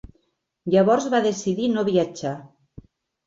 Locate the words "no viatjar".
1.73-2.33